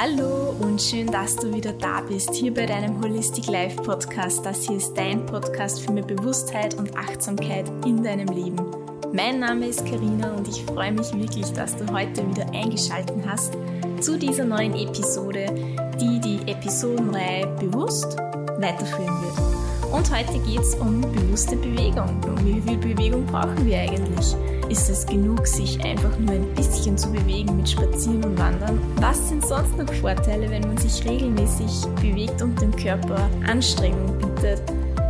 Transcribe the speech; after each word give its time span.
Hallo 0.00 0.54
und 0.60 0.80
schön, 0.80 1.08
dass 1.08 1.34
du 1.34 1.52
wieder 1.52 1.72
da 1.72 2.00
bist, 2.02 2.32
hier 2.32 2.54
bei 2.54 2.66
deinem 2.66 3.02
Holistic 3.02 3.48
Life 3.48 3.82
Podcast. 3.82 4.46
Das 4.46 4.64
hier 4.64 4.76
ist 4.76 4.94
dein 4.94 5.26
Podcast 5.26 5.80
für 5.80 5.90
mehr 5.90 6.04
Bewusstheit 6.04 6.74
und 6.74 6.96
Achtsamkeit 6.96 7.68
in 7.84 8.04
deinem 8.04 8.28
Leben. 8.28 8.64
Mein 9.12 9.40
Name 9.40 9.66
ist 9.66 9.84
Karina 9.84 10.34
und 10.34 10.46
ich 10.46 10.62
freue 10.66 10.92
mich 10.92 11.12
wirklich, 11.14 11.46
dass 11.46 11.76
du 11.76 11.92
heute 11.92 12.24
wieder 12.30 12.48
eingeschaltet 12.54 13.16
hast 13.26 13.54
zu 14.00 14.16
dieser 14.16 14.44
neuen 14.44 14.76
Episode, 14.76 15.46
die 16.00 16.20
die 16.20 16.48
Episodenreihe 16.48 17.48
bewusst 17.58 18.16
weiterführen 18.60 19.20
wird. 19.20 19.92
Und 19.92 20.16
heute 20.16 20.38
geht 20.46 20.60
es 20.60 20.76
um 20.76 21.00
bewusste 21.00 21.56
Bewegung. 21.56 22.20
Und 22.24 22.46
wie 22.46 22.60
viel 22.60 22.78
Bewegung 22.78 23.26
brauchen 23.26 23.66
wir 23.66 23.80
eigentlich? 23.80 24.36
Ist 24.68 24.90
es 24.90 25.06
genug, 25.06 25.46
sich 25.46 25.82
einfach 25.82 26.18
nur 26.18 26.34
ein 26.34 26.54
bisschen 26.54 26.98
zu 26.98 27.10
bewegen 27.10 27.56
mit 27.56 27.70
Spazieren 27.70 28.22
und 28.22 28.38
Wandern? 28.38 28.78
Was 28.96 29.30
sind 29.30 29.46
sonst 29.46 29.78
noch 29.78 29.90
Vorteile, 29.94 30.50
wenn 30.50 30.60
man 30.62 30.76
sich 30.76 31.08
regelmäßig 31.08 31.86
bewegt 32.02 32.42
und 32.42 32.60
dem 32.60 32.76
Körper 32.76 33.30
Anstrengung 33.46 34.18
bietet? 34.18 34.62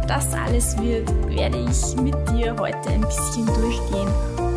Das 0.06 0.32
alles 0.32 0.80
wird, 0.80 1.10
werde 1.28 1.58
ich 1.58 2.00
mit 2.00 2.14
dir 2.30 2.54
heute 2.56 2.88
ein 2.88 3.00
bisschen 3.00 3.46
durchgehen 3.46 4.08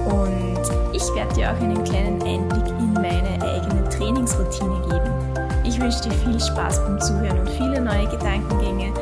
und 0.05 0.61
ich 0.93 1.03
werde 1.15 1.33
dir 1.33 1.51
auch 1.51 1.61
einen 1.61 1.83
kleinen 1.83 2.21
Einblick 2.21 2.67
in 2.67 2.93
meine 2.93 3.41
eigene 3.41 3.89
Trainingsroutine 3.89 4.81
geben. 4.87 5.11
Ich 5.63 5.81
wünsche 5.81 6.03
dir 6.03 6.11
viel 6.11 6.39
Spaß 6.39 6.79
beim 6.85 7.01
Zuhören 7.01 7.39
und 7.39 7.49
viele 7.49 7.81
neue 7.81 8.07
Gedankengänge. 8.07 8.93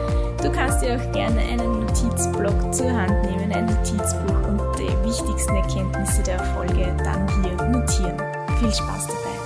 Du 0.41 0.49
kannst 0.49 0.81
dir 0.81 0.95
auch 0.95 1.11
gerne 1.11 1.37
einen 1.41 1.81
Notizblock 1.81 2.73
zur 2.73 2.89
Hand 2.89 3.29
nehmen, 3.29 3.51
ein 3.51 3.65
Notizbuch 3.65 4.47
und 4.47 4.79
die 4.79 4.87
wichtigsten 5.05 5.53
Erkenntnisse 5.53 6.23
der 6.23 6.41
Folge 6.53 6.95
dann 7.03 7.27
hier 7.43 7.55
notieren. 7.67 8.17
Viel 8.57 8.71
Spaß 8.71 9.07
dabei! 9.07 9.39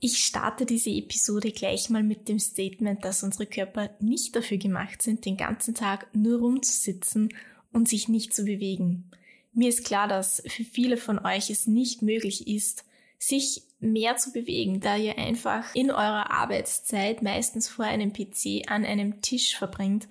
Ich 0.00 0.16
starte 0.24 0.64
diese 0.64 0.88
Episode 0.88 1.50
gleich 1.50 1.90
mal 1.90 2.02
mit 2.02 2.26
dem 2.26 2.38
Statement, 2.38 3.04
dass 3.04 3.22
unsere 3.22 3.44
Körper 3.44 3.90
nicht 4.00 4.34
dafür 4.34 4.56
gemacht 4.56 5.02
sind, 5.02 5.26
den 5.26 5.36
ganzen 5.36 5.74
Tag 5.74 6.06
nur 6.14 6.38
rumzusitzen 6.38 7.34
und 7.70 7.86
sich 7.86 8.08
nicht 8.08 8.34
zu 8.34 8.44
bewegen. 8.46 9.10
Mir 9.52 9.68
ist 9.68 9.84
klar, 9.84 10.08
dass 10.08 10.42
für 10.46 10.64
viele 10.64 10.96
von 10.96 11.18
euch 11.18 11.50
es 11.50 11.66
nicht 11.66 12.00
möglich 12.00 12.48
ist, 12.48 12.86
sich 13.18 13.62
mehr 13.92 14.16
zu 14.16 14.32
bewegen, 14.32 14.80
da 14.80 14.96
ihr 14.96 15.18
einfach 15.18 15.74
in 15.74 15.90
eurer 15.90 16.30
Arbeitszeit 16.30 17.22
meistens 17.22 17.68
vor 17.68 17.84
einem 17.84 18.12
PC 18.12 18.70
an 18.70 18.84
einem 18.84 19.20
Tisch 19.20 19.56
verbringt 19.56 20.08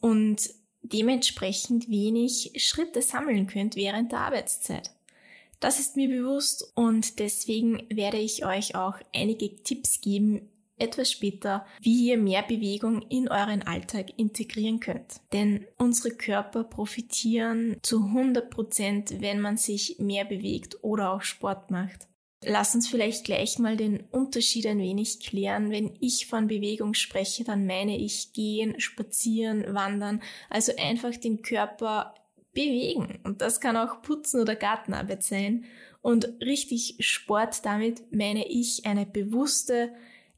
und 0.00 0.50
dementsprechend 0.82 1.88
wenig 1.88 2.52
Schritte 2.56 3.02
sammeln 3.02 3.46
könnt 3.46 3.76
während 3.76 4.12
der 4.12 4.20
Arbeitszeit. 4.20 4.90
Das 5.60 5.78
ist 5.78 5.96
mir 5.96 6.08
bewusst 6.08 6.72
und 6.74 7.18
deswegen 7.18 7.82
werde 7.90 8.16
ich 8.16 8.46
euch 8.46 8.74
auch 8.74 8.94
einige 9.14 9.62
Tipps 9.62 10.00
geben, 10.00 10.48
etwas 10.80 11.10
später, 11.10 11.66
wie 11.82 12.08
ihr 12.08 12.16
mehr 12.16 12.42
Bewegung 12.42 13.02
in 13.02 13.28
euren 13.28 13.62
Alltag 13.62 14.18
integrieren 14.18 14.80
könnt. 14.80 15.20
Denn 15.32 15.66
unsere 15.76 16.14
Körper 16.14 16.64
profitieren 16.64 17.76
zu 17.82 18.04
100 18.04 18.50
Prozent, 18.50 19.20
wenn 19.20 19.40
man 19.40 19.58
sich 19.58 19.98
mehr 19.98 20.24
bewegt 20.24 20.82
oder 20.82 21.12
auch 21.12 21.22
Sport 21.22 21.70
macht. 21.70 22.08
Lass 22.42 22.74
uns 22.74 22.88
vielleicht 22.88 23.24
gleich 23.24 23.58
mal 23.58 23.76
den 23.76 24.00
Unterschied 24.10 24.66
ein 24.66 24.78
wenig 24.78 25.20
klären. 25.20 25.70
Wenn 25.70 25.96
ich 26.00 26.26
von 26.26 26.46
Bewegung 26.46 26.94
spreche, 26.94 27.44
dann 27.44 27.66
meine 27.66 27.98
ich 27.98 28.32
gehen, 28.32 28.80
spazieren, 28.80 29.74
wandern, 29.74 30.22
also 30.48 30.72
einfach 30.78 31.14
den 31.16 31.42
Körper 31.42 32.14
bewegen. 32.54 33.20
Und 33.24 33.42
das 33.42 33.60
kann 33.60 33.76
auch 33.76 34.00
Putzen 34.00 34.40
oder 34.40 34.56
Gartenarbeit 34.56 35.22
sein. 35.22 35.64
Und 36.00 36.32
richtig 36.40 36.96
Sport, 37.00 37.66
damit 37.66 38.10
meine 38.10 38.48
ich 38.48 38.86
eine 38.86 39.04
bewusste 39.04 39.92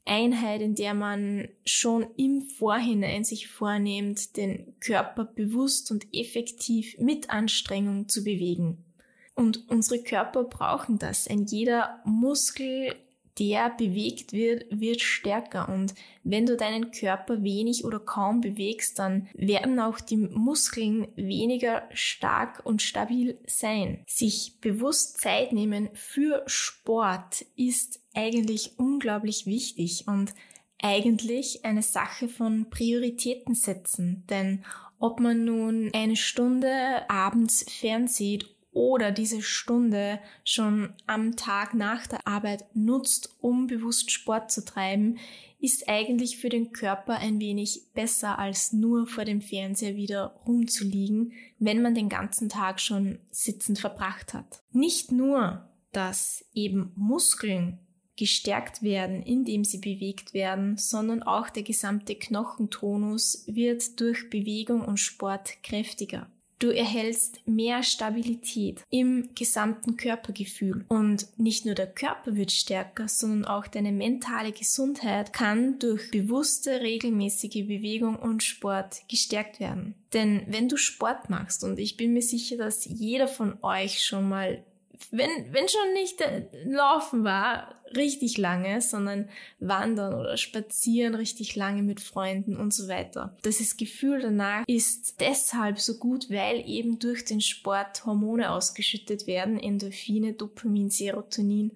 Einheit, 0.04 0.60
in 0.60 0.74
der 0.74 0.94
man 0.94 1.48
schon 1.64 2.06
im 2.16 2.42
Vorhinein 2.42 3.22
sich 3.22 3.46
vornimmt, 3.46 4.36
den 4.36 4.74
Körper 4.80 5.24
bewusst 5.24 5.92
und 5.92 6.06
effektiv 6.12 6.98
mit 6.98 7.30
Anstrengung 7.30 8.08
zu 8.08 8.24
bewegen. 8.24 8.84
Und 9.34 9.68
unsere 9.68 10.02
Körper 10.02 10.44
brauchen 10.44 10.98
das. 10.98 11.26
Ein 11.26 11.46
jeder 11.46 12.00
Muskel, 12.04 12.94
der 13.38 13.70
bewegt 13.70 14.32
wird, 14.32 14.66
wird 14.70 15.00
stärker. 15.00 15.68
Und 15.68 15.94
wenn 16.22 16.44
du 16.44 16.56
deinen 16.56 16.90
Körper 16.90 17.42
wenig 17.42 17.84
oder 17.84 17.98
kaum 17.98 18.42
bewegst, 18.42 18.98
dann 18.98 19.28
werden 19.34 19.80
auch 19.80 20.00
die 20.00 20.18
Muskeln 20.18 21.08
weniger 21.16 21.88
stark 21.92 22.60
und 22.64 22.82
stabil 22.82 23.38
sein. 23.46 24.04
Sich 24.06 24.60
bewusst 24.60 25.18
Zeit 25.18 25.52
nehmen 25.52 25.88
für 25.94 26.42
Sport 26.46 27.46
ist 27.56 28.00
eigentlich 28.14 28.78
unglaublich 28.78 29.46
wichtig 29.46 30.04
und 30.06 30.34
eigentlich 30.82 31.64
eine 31.64 31.82
Sache 31.82 32.28
von 32.28 32.68
Prioritäten 32.68 33.54
setzen. 33.54 34.24
Denn 34.28 34.64
ob 34.98 35.20
man 35.20 35.44
nun 35.44 35.90
eine 35.94 36.16
Stunde 36.16 37.08
abends 37.08 37.64
fernsieht 37.68 38.48
oder 38.72 39.12
diese 39.12 39.42
Stunde 39.42 40.18
schon 40.44 40.94
am 41.06 41.36
Tag 41.36 41.74
nach 41.74 42.06
der 42.06 42.26
Arbeit 42.26 42.64
nutzt, 42.74 43.36
um 43.40 43.66
bewusst 43.66 44.10
Sport 44.10 44.50
zu 44.50 44.64
treiben, 44.64 45.18
ist 45.60 45.88
eigentlich 45.88 46.38
für 46.38 46.48
den 46.48 46.72
Körper 46.72 47.18
ein 47.18 47.38
wenig 47.38 47.82
besser 47.94 48.38
als 48.38 48.72
nur 48.72 49.06
vor 49.06 49.24
dem 49.24 49.40
Fernseher 49.40 49.94
wieder 49.94 50.40
rumzuliegen, 50.46 51.32
wenn 51.58 51.82
man 51.82 51.94
den 51.94 52.08
ganzen 52.08 52.48
Tag 52.48 52.80
schon 52.80 53.18
sitzend 53.30 53.78
verbracht 53.78 54.34
hat. 54.34 54.62
Nicht 54.72 55.12
nur, 55.12 55.68
dass 55.92 56.44
eben 56.54 56.92
Muskeln 56.96 57.78
gestärkt 58.16 58.82
werden, 58.82 59.22
indem 59.22 59.64
sie 59.64 59.78
bewegt 59.78 60.34
werden, 60.34 60.76
sondern 60.76 61.22
auch 61.22 61.50
der 61.50 61.62
gesamte 61.62 62.14
Knochentonus 62.14 63.44
wird 63.46 64.00
durch 64.00 64.30
Bewegung 64.30 64.80
und 64.82 64.98
Sport 64.98 65.62
kräftiger. 65.62 66.30
Du 66.62 66.70
erhältst 66.70 67.40
mehr 67.44 67.82
Stabilität 67.82 68.84
im 68.88 69.30
gesamten 69.34 69.96
Körpergefühl. 69.96 70.84
Und 70.86 71.26
nicht 71.36 71.66
nur 71.66 71.74
der 71.74 71.88
Körper 71.88 72.36
wird 72.36 72.52
stärker, 72.52 73.08
sondern 73.08 73.46
auch 73.46 73.66
deine 73.66 73.90
mentale 73.90 74.52
Gesundheit 74.52 75.32
kann 75.32 75.80
durch 75.80 76.12
bewusste, 76.12 76.80
regelmäßige 76.80 77.66
Bewegung 77.66 78.14
und 78.14 78.44
Sport 78.44 79.02
gestärkt 79.08 79.58
werden. 79.58 79.96
Denn 80.12 80.44
wenn 80.46 80.68
du 80.68 80.76
Sport 80.76 81.30
machst, 81.30 81.64
und 81.64 81.80
ich 81.80 81.96
bin 81.96 82.12
mir 82.12 82.22
sicher, 82.22 82.56
dass 82.56 82.84
jeder 82.84 83.26
von 83.26 83.58
euch 83.64 84.04
schon 84.04 84.28
mal 84.28 84.62
wenn, 85.10 85.52
wenn 85.52 85.68
schon 85.68 85.92
nicht 85.94 86.20
äh, 86.20 86.46
Laufen 86.64 87.24
war, 87.24 87.81
richtig 87.96 88.38
lange, 88.38 88.80
sondern 88.80 89.28
Wandern 89.58 90.14
oder 90.14 90.36
Spazieren 90.36 91.14
richtig 91.14 91.56
lange 91.56 91.82
mit 91.82 92.00
Freunden 92.00 92.56
und 92.56 92.72
so 92.72 92.88
weiter. 92.88 93.36
Das 93.42 93.76
Gefühl 93.76 94.20
danach 94.20 94.64
ist 94.66 95.20
deshalb 95.20 95.80
so 95.80 95.98
gut, 95.98 96.30
weil 96.30 96.68
eben 96.68 96.98
durch 96.98 97.24
den 97.24 97.40
Sport 97.40 98.04
Hormone 98.04 98.50
ausgeschüttet 98.50 99.26
werden, 99.26 99.58
Endorphine, 99.58 100.32
Dopamin, 100.32 100.90
Serotonin, 100.90 101.72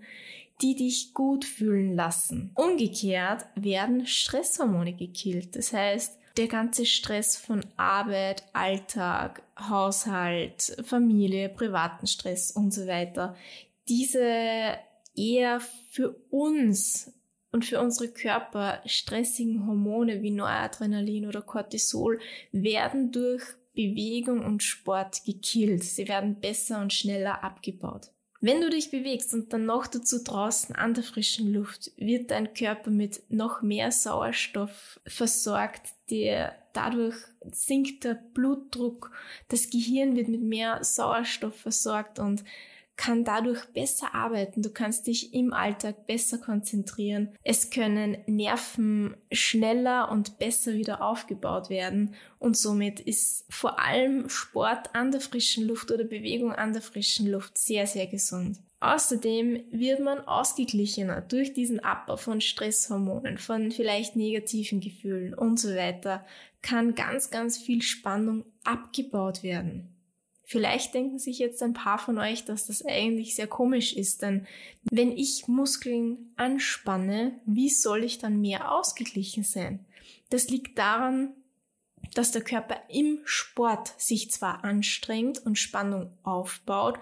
die 0.62 0.74
dich 0.74 1.12
gut 1.14 1.44
fühlen 1.44 1.94
lassen. 1.94 2.50
Umgekehrt 2.54 3.46
werden 3.54 4.06
Stresshormone 4.06 4.94
gekillt. 4.94 5.54
Das 5.54 5.72
heißt, 5.72 6.18
der 6.36 6.48
ganze 6.48 6.84
Stress 6.84 7.36
von 7.36 7.64
Arbeit, 7.76 8.44
Alltag, 8.52 9.42
Haushalt, 9.58 10.76
Familie, 10.84 11.48
privaten 11.48 12.06
Stress 12.06 12.50
und 12.50 12.72
so 12.72 12.86
weiter, 12.86 13.34
diese 13.88 14.76
eher 15.16 15.60
für 15.90 16.16
uns 16.30 17.12
und 17.52 17.64
für 17.64 17.80
unsere 17.80 18.08
Körper 18.08 18.82
stressigen 18.86 19.66
Hormone 19.66 20.22
wie 20.22 20.30
Noradrenalin 20.30 21.26
oder 21.26 21.42
Cortisol 21.42 22.20
werden 22.52 23.12
durch 23.12 23.42
Bewegung 23.74 24.44
und 24.44 24.62
Sport 24.62 25.24
gekillt. 25.24 25.84
Sie 25.84 26.08
werden 26.08 26.40
besser 26.40 26.80
und 26.80 26.92
schneller 26.92 27.44
abgebaut. 27.44 28.10
Wenn 28.40 28.60
du 28.60 28.68
dich 28.68 28.90
bewegst 28.90 29.32
und 29.32 29.52
dann 29.52 29.64
noch 29.64 29.86
dazu 29.86 30.22
draußen 30.22 30.74
an 30.74 30.94
der 30.94 31.02
frischen 31.02 31.52
Luft, 31.52 31.92
wird 31.96 32.30
dein 32.30 32.52
Körper 32.52 32.90
mit 32.90 33.22
noch 33.28 33.62
mehr 33.62 33.90
Sauerstoff 33.90 35.00
versorgt, 35.06 35.94
der 36.10 36.54
dadurch 36.72 37.16
sinkt 37.50 38.04
der 38.04 38.14
Blutdruck, 38.14 39.10
das 39.48 39.70
Gehirn 39.70 40.16
wird 40.16 40.28
mit 40.28 40.42
mehr 40.42 40.84
Sauerstoff 40.84 41.56
versorgt 41.56 42.18
und 42.18 42.44
kann 42.96 43.24
dadurch 43.24 43.64
besser 43.72 44.14
arbeiten. 44.14 44.62
Du 44.62 44.70
kannst 44.70 45.06
dich 45.06 45.34
im 45.34 45.52
Alltag 45.52 46.06
besser 46.06 46.38
konzentrieren. 46.38 47.34
Es 47.42 47.70
können 47.70 48.16
Nerven 48.26 49.16
schneller 49.30 50.10
und 50.10 50.38
besser 50.38 50.74
wieder 50.74 51.02
aufgebaut 51.02 51.68
werden. 51.68 52.14
Und 52.38 52.56
somit 52.56 53.00
ist 53.00 53.44
vor 53.50 53.78
allem 53.78 54.28
Sport 54.28 54.94
an 54.94 55.10
der 55.10 55.20
frischen 55.20 55.66
Luft 55.66 55.90
oder 55.90 56.04
Bewegung 56.04 56.52
an 56.52 56.72
der 56.72 56.82
frischen 56.82 57.30
Luft 57.30 57.58
sehr, 57.58 57.86
sehr 57.86 58.06
gesund. 58.06 58.58
Außerdem 58.80 59.64
wird 59.70 60.00
man 60.00 60.20
ausgeglichener 60.20 61.22
durch 61.22 61.54
diesen 61.54 61.80
Abbau 61.80 62.16
von 62.16 62.40
Stresshormonen, 62.40 63.38
von 63.38 63.72
vielleicht 63.72 64.16
negativen 64.16 64.80
Gefühlen 64.80 65.32
und 65.32 65.58
so 65.58 65.74
weiter, 65.74 66.26
kann 66.60 66.94
ganz, 66.94 67.30
ganz 67.30 67.56
viel 67.56 67.80
Spannung 67.80 68.44
abgebaut 68.64 69.42
werden. 69.42 69.95
Vielleicht 70.48 70.94
denken 70.94 71.18
sich 71.18 71.40
jetzt 71.40 71.60
ein 71.64 71.72
paar 71.72 71.98
von 71.98 72.18
euch, 72.18 72.44
dass 72.44 72.68
das 72.68 72.86
eigentlich 72.86 73.34
sehr 73.34 73.48
komisch 73.48 73.92
ist, 73.92 74.22
denn 74.22 74.46
wenn 74.84 75.10
ich 75.10 75.48
Muskeln 75.48 76.32
anspanne, 76.36 77.40
wie 77.46 77.68
soll 77.68 78.04
ich 78.04 78.18
dann 78.18 78.40
mehr 78.40 78.70
ausgeglichen 78.70 79.42
sein? 79.42 79.84
Das 80.30 80.48
liegt 80.48 80.78
daran, 80.78 81.32
dass 82.14 82.30
der 82.30 82.42
Körper 82.42 82.80
im 82.88 83.18
Sport 83.24 83.92
sich 84.00 84.30
zwar 84.30 84.62
anstrengt 84.62 85.44
und 85.44 85.58
Spannung 85.58 86.12
aufbaut, 86.22 87.00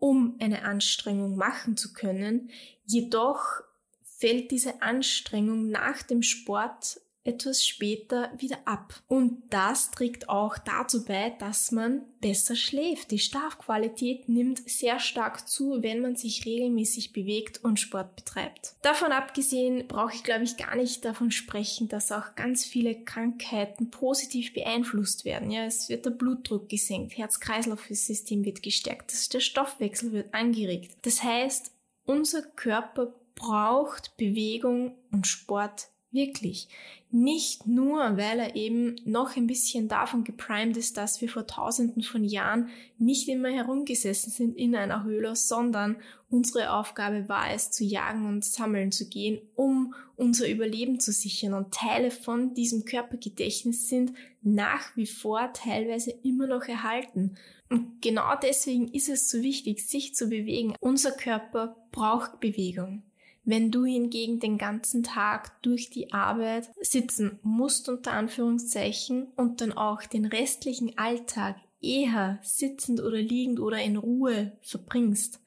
um 0.00 0.34
eine 0.40 0.62
Anstrengung 0.62 1.36
machen 1.36 1.76
zu 1.76 1.92
können, 1.92 2.50
jedoch 2.86 3.60
fällt 4.02 4.50
diese 4.50 4.82
Anstrengung 4.82 5.70
nach 5.70 6.02
dem 6.02 6.24
Sport 6.24 7.00
etwas 7.22 7.66
später 7.66 8.32
wieder 8.38 8.58
ab. 8.64 9.02
Und 9.06 9.42
das 9.50 9.90
trägt 9.90 10.28
auch 10.28 10.56
dazu 10.58 11.04
bei, 11.04 11.30
dass 11.38 11.70
man 11.70 12.02
besser 12.20 12.56
schläft. 12.56 13.10
Die 13.10 13.18
Schlafqualität 13.18 14.28
nimmt 14.28 14.68
sehr 14.68 14.98
stark 14.98 15.48
zu, 15.48 15.82
wenn 15.82 16.00
man 16.00 16.16
sich 16.16 16.46
regelmäßig 16.46 17.12
bewegt 17.12 17.62
und 17.62 17.78
Sport 17.78 18.16
betreibt. 18.16 18.74
Davon 18.82 19.12
abgesehen 19.12 19.86
brauche 19.86 20.14
ich, 20.14 20.22
glaube 20.22 20.44
ich, 20.44 20.56
gar 20.56 20.76
nicht 20.76 21.04
davon 21.04 21.30
sprechen, 21.30 21.88
dass 21.88 22.12
auch 22.12 22.34
ganz 22.36 22.64
viele 22.64 23.04
Krankheiten 23.04 23.90
positiv 23.90 24.54
beeinflusst 24.54 25.24
werden. 25.24 25.50
Ja, 25.50 25.64
es 25.64 25.88
wird 25.88 26.06
der 26.06 26.10
Blutdruck 26.10 26.68
gesenkt, 26.68 27.18
Herz-Kreislauf-System 27.18 28.44
wird 28.44 28.62
gestärkt, 28.62 29.12
der 29.32 29.40
Stoffwechsel 29.40 30.12
wird 30.12 30.32
angeregt. 30.32 30.96
Das 31.02 31.22
heißt, 31.22 31.72
unser 32.04 32.42
Körper 32.42 33.14
braucht 33.34 34.16
Bewegung 34.16 34.96
und 35.10 35.26
Sport 35.26 35.88
Wirklich. 36.12 36.68
Nicht 37.12 37.66
nur, 37.66 38.16
weil 38.16 38.40
er 38.40 38.56
eben 38.56 38.96
noch 39.04 39.36
ein 39.36 39.46
bisschen 39.46 39.86
davon 39.86 40.24
geprimed 40.24 40.76
ist, 40.76 40.96
dass 40.96 41.20
wir 41.20 41.28
vor 41.28 41.46
tausenden 41.46 42.02
von 42.02 42.24
Jahren 42.24 42.68
nicht 42.98 43.28
immer 43.28 43.48
herumgesessen 43.48 44.32
sind 44.32 44.56
in 44.56 44.74
einer 44.74 45.04
Höhle, 45.04 45.36
sondern 45.36 45.96
unsere 46.28 46.72
Aufgabe 46.72 47.28
war 47.28 47.52
es, 47.52 47.70
zu 47.70 47.84
jagen 47.84 48.26
und 48.26 48.44
sammeln 48.44 48.90
zu 48.90 49.08
gehen, 49.08 49.40
um 49.54 49.94
unser 50.16 50.48
Überleben 50.48 50.98
zu 50.98 51.12
sichern. 51.12 51.54
Und 51.54 51.72
Teile 51.74 52.10
von 52.10 52.54
diesem 52.54 52.84
Körpergedächtnis 52.84 53.88
sind 53.88 54.12
nach 54.42 54.96
wie 54.96 55.06
vor 55.06 55.52
teilweise 55.52 56.12
immer 56.24 56.48
noch 56.48 56.64
erhalten. 56.64 57.36
Und 57.68 58.02
genau 58.02 58.34
deswegen 58.42 58.88
ist 58.88 59.08
es 59.08 59.30
so 59.30 59.42
wichtig, 59.42 59.86
sich 59.86 60.16
zu 60.16 60.28
bewegen. 60.28 60.74
Unser 60.80 61.12
Körper 61.12 61.76
braucht 61.92 62.40
Bewegung. 62.40 63.04
Wenn 63.44 63.70
du 63.70 63.84
hingegen 63.84 64.38
den 64.38 64.58
ganzen 64.58 65.02
Tag 65.02 65.62
durch 65.62 65.90
die 65.90 66.12
Arbeit 66.12 66.70
sitzen 66.80 67.38
musst, 67.42 67.88
unter 67.88 68.12
Anführungszeichen, 68.12 69.28
und 69.36 69.60
dann 69.60 69.72
auch 69.72 70.02
den 70.02 70.26
restlichen 70.26 70.96
Alltag 70.98 71.56
eher 71.80 72.38
sitzend 72.42 73.00
oder 73.00 73.16
liegend 73.16 73.60
oder 73.60 73.80
in 73.82 73.96
Ruhe 73.96 74.52
verbringst, 74.60 75.40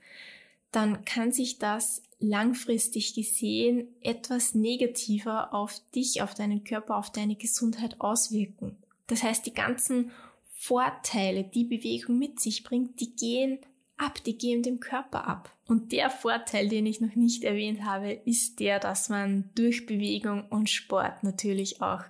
dann 0.72 1.06
kann 1.06 1.31
sich 1.31 1.60
das 1.60 2.01
langfristig 2.19 3.13
gesehen 3.13 3.88
etwas 4.01 4.56
negativer 4.56 5.54
auf 5.54 5.80
dich, 5.94 6.22
auf 6.22 6.34
deinen 6.34 6.63
Körper, 6.63 6.98
auf 6.98 7.12
deine 7.12 7.36
Gesundheit 7.36 8.01
auswirken. 8.01 8.78
Das 9.07 9.22
heißt, 9.22 9.45
die 9.45 9.54
ganzen 9.54 10.12
Vorteile, 10.56 11.44
die 11.44 11.66
Bewegung 11.66 12.18
mit 12.18 12.40
sich 12.40 12.63
bringt, 12.63 13.00
die 13.01 13.16
gehen 13.16 13.60
ab, 13.98 14.24
die 14.24 14.38
gehen 14.38 14.63
dem 14.63 14.80
Körper 14.80 15.28
ab. 15.28 15.56
Und 15.68 15.92
der 15.92 16.10
Vorteil, 16.10 16.68
den 16.68 16.86
ich 16.86 17.01
noch 17.01 17.16
nicht 17.16 17.44
erwähnt 17.44 17.84
habe, 17.84 18.12
ist 18.12 18.60
der, 18.60 18.80
dass 18.80 19.10
man 19.10 19.50
durch 19.56 19.86
Bewegung 19.86 20.48
und 20.50 20.69
Sport 20.69 21.24
natürlich 21.24 21.81
auch 21.81 22.04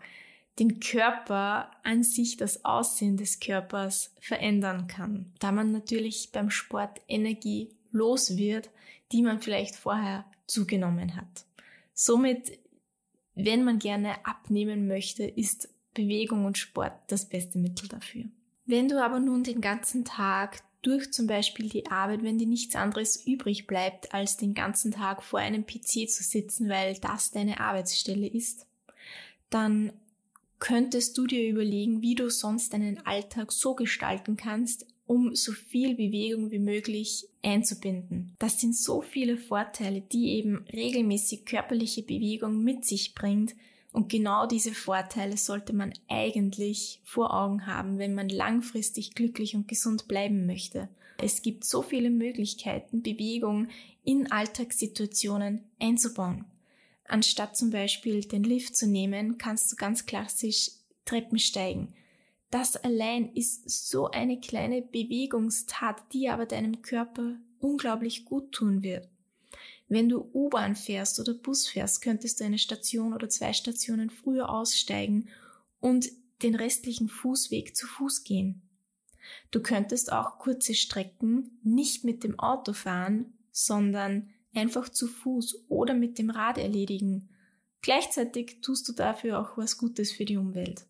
den 0.59 0.79
Körper 0.79 1.71
an 1.83 2.03
sich, 2.03 2.37
das 2.37 2.63
Aussehen 2.63 3.17
des 3.17 3.39
Körpers 3.39 4.13
verändern 4.19 4.87
kann. 4.87 5.33
Da 5.39 5.51
man 5.51 5.71
natürlich 5.71 6.29
beim 6.31 6.49
Sport 6.49 7.01
Energie 7.07 7.75
los 7.91 8.37
wird, 8.37 8.69
die 9.11 9.21
man 9.21 9.41
vielleicht 9.41 9.75
vorher 9.75 10.25
zugenommen 10.45 11.15
hat. 11.15 11.45
Somit, 11.93 12.59
wenn 13.35 13.63
man 13.63 13.79
gerne 13.79 14.25
abnehmen 14.25 14.87
möchte, 14.87 15.23
ist 15.23 15.69
Bewegung 15.93 16.45
und 16.45 16.57
Sport 16.57 16.93
das 17.07 17.29
beste 17.29 17.59
Mittel 17.59 17.87
dafür. 17.87 18.25
Wenn 18.65 18.87
du 18.87 19.03
aber 19.03 19.19
nun 19.19 19.43
den 19.43 19.61
ganzen 19.61 20.05
Tag 20.05 20.63
durch 20.83 21.11
zum 21.11 21.27
Beispiel 21.27 21.69
die 21.69 21.87
Arbeit, 21.87 22.23
wenn 22.23 22.37
dir 22.37 22.47
nichts 22.47 22.75
anderes 22.75 23.25
übrig 23.25 23.65
bleibt, 23.65 24.13
als 24.13 24.37
den 24.37 24.53
ganzen 24.53 24.91
Tag 24.91 25.23
vor 25.23 25.39
einem 25.39 25.65
PC 25.65 26.09
zu 26.09 26.23
sitzen, 26.23 26.69
weil 26.69 26.95
das 26.99 27.31
deine 27.31 27.59
Arbeitsstelle 27.59 28.27
ist, 28.27 28.67
dann 29.49 29.93
könntest 30.59 31.17
du 31.17 31.25
dir 31.25 31.49
überlegen, 31.49 32.01
wie 32.01 32.15
du 32.15 32.29
sonst 32.29 32.73
deinen 32.73 33.05
Alltag 33.05 33.51
so 33.51 33.75
gestalten 33.75 34.37
kannst, 34.37 34.85
um 35.05 35.35
so 35.35 35.51
viel 35.51 35.95
Bewegung 35.95 36.51
wie 36.51 36.59
möglich 36.59 37.27
einzubinden. 37.41 38.35
Das 38.39 38.61
sind 38.61 38.75
so 38.75 39.01
viele 39.01 39.37
Vorteile, 39.37 40.01
die 40.01 40.37
eben 40.37 40.65
regelmäßig 40.71 41.45
körperliche 41.45 42.03
Bewegung 42.03 42.63
mit 42.63 42.85
sich 42.85 43.13
bringt, 43.13 43.55
und 43.93 44.09
genau 44.09 44.47
diese 44.47 44.73
Vorteile 44.73 45.37
sollte 45.37 45.71
man 45.71 45.93
eigentlich 46.09 46.99
vor 47.03 47.31
Augen 47.33 47.67
haben, 47.67 47.99
wenn 47.99 48.15
man 48.15 48.27
langfristig 48.27 49.13
glücklich 49.13 49.55
und 49.55 49.67
gesund 49.67 50.07
bleiben 50.07 50.47
möchte. 50.47 50.89
Es 51.19 51.43
gibt 51.43 51.63
so 51.63 51.83
viele 51.83 52.09
Möglichkeiten, 52.09 53.03
Bewegung 53.03 53.67
in 54.03 54.31
Alltagssituationen 54.31 55.63
einzubauen. 55.79 56.45
Anstatt 57.05 57.55
zum 57.55 57.69
Beispiel 57.69 58.21
den 58.21 58.43
Lift 58.43 58.75
zu 58.75 58.87
nehmen, 58.87 59.37
kannst 59.37 59.71
du 59.71 59.75
ganz 59.75 60.07
klassisch 60.07 60.71
Treppen 61.05 61.37
steigen. 61.37 61.93
Das 62.49 62.75
allein 62.75 63.31
ist 63.33 63.69
so 63.89 64.09
eine 64.09 64.39
kleine 64.39 64.81
Bewegungstat, 64.81 65.97
die 66.13 66.29
aber 66.29 66.47
deinem 66.47 66.81
Körper 66.81 67.35
unglaublich 67.59 68.25
gut 68.25 68.51
tun 68.53 68.81
wird. 68.81 69.07
Wenn 69.87 70.09
du 70.09 70.29
U-Bahn 70.33 70.75
fährst 70.75 71.19
oder 71.19 71.33
Bus 71.33 71.67
fährst, 71.67 72.01
könntest 72.01 72.39
du 72.39 72.45
eine 72.45 72.57
Station 72.57 73.13
oder 73.13 73.29
zwei 73.29 73.53
Stationen 73.53 74.09
früher 74.09 74.49
aussteigen 74.49 75.29
und 75.79 76.09
den 76.41 76.55
restlichen 76.55 77.09
Fußweg 77.09 77.75
zu 77.75 77.87
Fuß 77.87 78.23
gehen. 78.23 78.61
Du 79.51 79.61
könntest 79.61 80.11
auch 80.11 80.39
kurze 80.39 80.73
Strecken 80.73 81.59
nicht 81.63 82.03
mit 82.03 82.23
dem 82.23 82.39
Auto 82.39 82.73
fahren, 82.73 83.33
sondern 83.51 84.29
einfach 84.53 84.89
zu 84.89 85.07
Fuß 85.07 85.65
oder 85.69 85.93
mit 85.93 86.17
dem 86.17 86.29
Rad 86.29 86.57
erledigen. 86.57 87.29
Gleichzeitig 87.81 88.61
tust 88.61 88.87
du 88.87 88.93
dafür 88.93 89.39
auch 89.39 89.57
was 89.57 89.77
Gutes 89.77 90.11
für 90.11 90.25
die 90.25 90.37
Umwelt. 90.37 90.85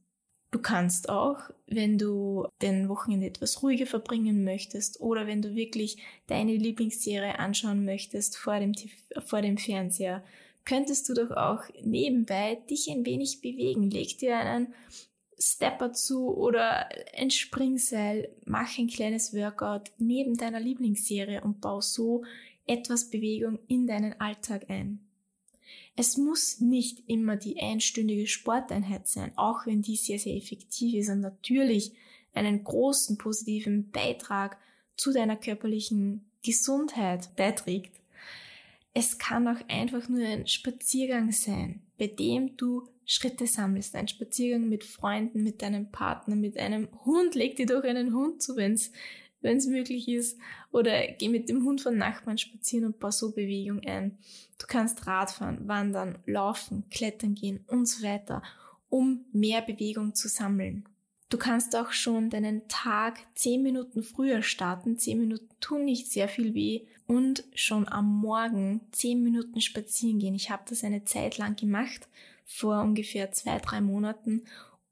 Du 0.53 0.59
kannst 0.59 1.09
auch, 1.09 1.39
wenn 1.65 1.97
du 1.97 2.45
den 2.61 2.87
Wochenende 2.87 3.25
etwas 3.25 3.63
ruhiger 3.63 3.87
verbringen 3.87 4.43
möchtest 4.43 5.01
oder 5.01 5.25
wenn 5.25 5.41
du 5.41 5.55
wirklich 5.55 5.97
deine 6.27 6.55
Lieblingsserie 6.55 7.39
anschauen 7.39 7.85
möchtest 7.85 8.37
vor 8.37 8.59
dem, 8.59 8.73
vor 9.25 9.41
dem 9.41 9.57
Fernseher, 9.57 10.23
könntest 10.63 11.09
du 11.09 11.15
doch 11.15 11.31
auch 11.31 11.63
nebenbei 11.81 12.61
dich 12.69 12.87
ein 12.91 13.03
wenig 13.03 13.41
bewegen. 13.41 13.89
Leg 13.89 14.19
dir 14.19 14.37
einen 14.37 14.75
Stepper 15.39 15.91
zu 15.91 16.31
oder 16.31 16.87
ein 17.17 17.31
Springseil, 17.31 18.29
mach 18.45 18.77
ein 18.77 18.87
kleines 18.87 19.33
Workout 19.33 19.89
neben 19.97 20.37
deiner 20.37 20.59
Lieblingsserie 20.59 21.41
und 21.41 21.61
bau 21.61 21.81
so 21.81 22.25
etwas 22.67 23.09
Bewegung 23.09 23.57
in 23.67 23.87
deinen 23.87 24.21
Alltag 24.21 24.69
ein. 24.69 24.99
Es 25.95 26.17
muss 26.17 26.59
nicht 26.59 27.03
immer 27.07 27.35
die 27.35 27.59
einstündige 27.59 28.27
Sporteinheit 28.27 29.07
sein, 29.07 29.31
auch 29.35 29.67
wenn 29.67 29.81
die 29.81 29.95
sehr, 29.95 30.17
sehr 30.17 30.35
effektiv 30.35 30.95
ist 30.95 31.09
und 31.09 31.21
natürlich 31.21 31.91
einen 32.33 32.63
großen 32.63 33.17
positiven 33.17 33.91
Beitrag 33.91 34.57
zu 34.95 35.13
deiner 35.13 35.35
körperlichen 35.35 36.25
Gesundheit 36.43 37.35
beiträgt. 37.35 37.95
Es 38.93 39.17
kann 39.17 39.47
auch 39.47 39.67
einfach 39.67 40.07
nur 40.09 40.25
ein 40.25 40.47
Spaziergang 40.47 41.31
sein, 41.31 41.81
bei 41.97 42.07
dem 42.07 42.57
du 42.57 42.87
Schritte 43.05 43.47
sammelst. 43.47 43.95
Ein 43.95 44.07
Spaziergang 44.07 44.69
mit 44.69 44.83
Freunden, 44.83 45.43
mit 45.43 45.61
deinem 45.61 45.91
Partner, 45.91 46.35
mit 46.35 46.57
einem 46.57 46.87
Hund. 47.05 47.35
Leg 47.35 47.55
dir 47.55 47.65
doch 47.65 47.83
einen 47.83 48.13
Hund 48.13 48.41
zu, 48.41 48.55
wenn's 48.55 48.91
wenn 49.43 49.57
es 49.57 49.67
möglich 49.67 50.07
ist. 50.07 50.39
Oder 50.71 51.07
geh 51.19 51.29
mit 51.29 51.49
dem 51.49 51.63
Hund 51.63 51.81
von 51.81 51.97
Nachbarn 51.97 52.37
spazieren 52.37 52.85
und 52.85 52.99
bau 52.99 53.11
so 53.11 53.31
Bewegung 53.31 53.81
ein. 53.81 54.17
Du 54.59 54.65
kannst 54.67 55.05
Radfahren, 55.05 55.67
wandern, 55.67 56.17
laufen, 56.25 56.85
klettern 56.89 57.35
gehen 57.35 57.63
und 57.67 57.87
so 57.87 58.03
weiter, 58.03 58.41
um 58.89 59.25
mehr 59.31 59.61
Bewegung 59.61 60.15
zu 60.15 60.27
sammeln. 60.27 60.85
Du 61.29 61.37
kannst 61.37 61.75
auch 61.75 61.91
schon 61.91 62.29
deinen 62.29 62.67
Tag 62.67 63.19
zehn 63.33 63.63
Minuten 63.63 64.03
früher 64.03 64.43
starten. 64.43 64.99
Zehn 64.99 65.19
Minuten 65.19 65.49
tun 65.59 65.85
nicht 65.85 66.11
sehr 66.11 66.27
viel 66.27 66.53
weh 66.53 66.81
und 67.07 67.43
schon 67.55 67.87
am 67.87 68.05
Morgen 68.05 68.81
zehn 68.91 69.23
Minuten 69.23 69.59
spazieren 69.59 70.19
gehen. 70.19 70.35
Ich 70.35 70.51
habe 70.51 70.63
das 70.69 70.83
eine 70.83 71.05
Zeit 71.05 71.37
lang 71.37 71.55
gemacht, 71.55 72.07
vor 72.45 72.81
ungefähr 72.81 73.31
zwei, 73.31 73.57
drei 73.57 73.81
Monaten 73.81 74.43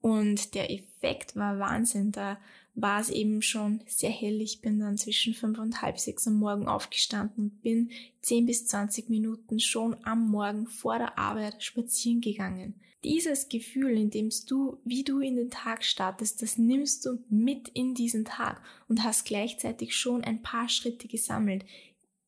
und 0.02 0.56
der 0.56 0.72
Effekt 0.72 0.91
war 1.36 1.60
Wahnsinn. 1.60 2.12
Da 2.12 2.38
war 2.74 3.02
es 3.02 3.10
eben 3.10 3.42
schon 3.42 3.82
sehr 3.88 4.10
hell. 4.10 4.42
Ich 4.42 4.62
bin 4.62 4.80
dann 4.80 4.98
zwischen 4.98 5.34
fünf 5.34 5.60
und 5.60 5.82
halb 5.82 6.00
sechs 6.00 6.28
am 6.28 6.36
Morgen 6.36 6.68
aufgestanden 6.68 7.46
und 7.46 7.62
bin 7.62 7.92
zehn 8.22 8.46
bis 8.46 8.66
zwanzig 8.66 9.10
Minuten 9.10 9.60
schon 9.60 9.98
am 10.06 10.30
Morgen 10.30 10.68
vor 10.68 10.98
der 10.98 11.18
Arbeit 11.18 11.64
spazieren 11.64 12.22
gegangen. 12.22 12.76
Dieses 13.04 13.50
Gefühl, 13.50 13.98
in 13.98 14.12
dem 14.12 14.30
du, 14.48 14.78
wie 14.86 15.04
du 15.04 15.20
in 15.20 15.36
den 15.36 15.50
Tag 15.50 15.84
startest, 15.84 16.44
das 16.44 16.60
nimmst 16.60 17.04
du 17.06 17.18
mit 17.30 17.68
in 17.70 17.96
diesen 17.96 18.26
Tag 18.26 18.62
und 18.88 19.04
hast 19.04 19.26
gleichzeitig 19.26 19.96
schon 19.96 20.24
ein 20.24 20.44
paar 20.44 20.70
Schritte 20.70 21.08
gesammelt. 21.08 21.66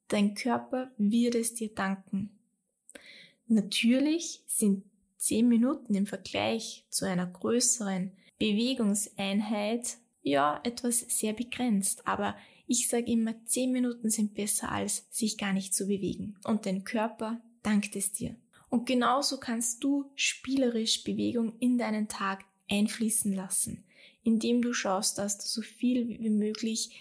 Dein 0.07 0.33
Körper 0.33 0.91
wird 0.97 1.35
es 1.35 1.53
dir 1.53 1.69
danken. 1.69 2.31
Natürlich 3.47 4.41
sind 4.47 4.83
zehn 5.17 5.47
Minuten 5.47 5.93
im 5.93 6.07
Vergleich 6.07 6.85
zu 6.89 7.05
einer 7.05 7.27
größeren 7.27 8.11
Bewegungseinheit 8.39 9.97
ja 10.21 10.59
etwas 10.63 10.99
sehr 10.99 11.33
begrenzt, 11.33 12.07
aber 12.07 12.35
ich 12.67 12.87
sage 12.87 13.11
immer, 13.11 13.35
zehn 13.45 13.71
Minuten 13.71 14.09
sind 14.09 14.33
besser 14.33 14.71
als 14.71 15.05
sich 15.09 15.37
gar 15.37 15.53
nicht 15.53 15.75
zu 15.75 15.87
bewegen. 15.87 16.37
Und 16.45 16.65
dein 16.65 16.83
Körper 16.83 17.41
dankt 17.61 17.95
es 17.95 18.11
dir. 18.11 18.35
Und 18.69 18.85
genauso 18.85 19.39
kannst 19.39 19.83
du 19.83 20.09
spielerisch 20.15 21.03
Bewegung 21.03 21.53
in 21.59 21.77
deinen 21.77 22.07
Tag 22.07 22.45
einfließen 22.69 23.33
lassen, 23.33 23.83
indem 24.23 24.61
du 24.61 24.73
schaust, 24.73 25.17
dass 25.17 25.37
du 25.37 25.45
so 25.45 25.61
viel 25.61 26.07
wie 26.07 26.29
möglich 26.29 26.97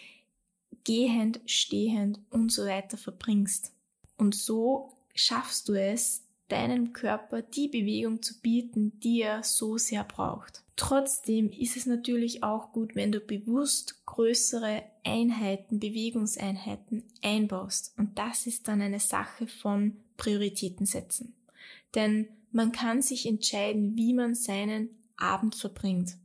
gehend, 0.85 1.41
stehend 1.47 2.21
und 2.31 2.53
so 2.53 2.67
weiter 2.67 2.97
verbringst. 2.97 3.73
Und 4.17 4.35
so 4.35 4.93
schaffst 5.15 5.69
du 5.69 5.75
es, 5.75 6.25
deinem 6.49 6.93
Körper 6.93 7.41
die 7.41 7.69
Bewegung 7.69 8.21
zu 8.21 8.41
bieten, 8.41 9.01
die 9.01 9.23
er 9.23 9.43
so 9.43 9.79
sehr 9.79 10.05
braucht. 10.05 10.62
Trotzdem 10.77 11.51
ist 11.51 11.77
es 11.77 11.87
natürlich 11.87 12.43
auch 12.43 12.73
gut, 12.73 12.95
wenn 12.95 13.13
du 13.13 13.21
bewusst 13.21 14.05
größere 14.07 14.83
Einheiten, 15.05 15.79
Bewegungseinheiten 15.79 17.05
einbaust. 17.23 17.93
Und 17.99 18.19
das 18.19 18.47
ist 18.47 18.69
dann 18.69 18.81
eine 18.81 19.01
Sache 19.01 19.47
von 19.47 19.97
Prioritäten 20.17 20.87
setzen. 20.87 21.35
Denn 21.95 22.29
man 22.53 22.73
kann 22.73 23.03
sich 23.03 23.27
entscheiden, 23.27 23.97
wie 23.97 24.15
man 24.15 24.35
seinen 24.35 24.91
Abend 25.17 25.55
verbringt. 25.55 26.17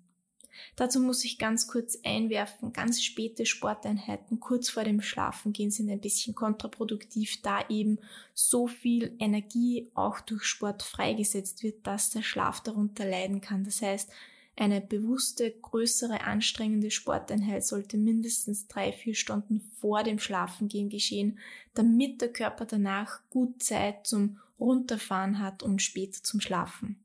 Dazu 0.76 1.00
muss 1.00 1.24
ich 1.24 1.38
ganz 1.38 1.68
kurz 1.68 2.00
einwerfen, 2.04 2.74
ganz 2.74 3.04
späte 3.04 3.46
Sporteinheiten 3.46 4.40
kurz 4.40 4.70
vor 4.70 4.84
dem 4.84 5.02
Schlafengehen 5.02 5.72
sind 5.72 5.90
ein 5.90 6.00
bisschen 6.00 6.36
kontraproduktiv, 6.36 7.42
da 7.42 7.68
eben 7.70 8.00
so 8.34 8.68
viel 8.68 9.16
Energie 9.20 9.92
auch 9.94 10.20
durch 10.20 10.44
Sport 10.44 10.84
freigesetzt 10.84 11.64
wird, 11.64 11.86
dass 11.86 12.10
der 12.10 12.24
Schlaf 12.24 12.62
darunter 12.62 13.06
leiden 13.06 13.42
kann. 13.42 13.64
Das 13.64 13.82
heißt, 13.82 14.10
eine 14.58 14.82
bewusste, 14.82 15.52
größere, 15.52 16.22
anstrengende 16.22 16.90
Sporteinheit 16.90 17.64
sollte 17.64 17.98
mindestens 17.98 18.68
drei, 18.68 18.92
vier 18.92 19.14
Stunden 19.14 19.62
vor 19.80 20.04
dem 20.04 20.20
Schlafengehen 20.20 20.90
geschehen, 20.90 21.40
damit 21.76 22.22
der 22.22 22.34
Körper 22.34 22.66
danach 22.66 23.22
gut 23.30 23.62
Zeit 23.62 24.08
zum 24.08 24.40
Runterfahren 24.60 25.40
hat 25.40 25.62
und 25.62 25.82
später 25.82 26.24
zum 26.24 26.42
Schlafen. 26.42 27.00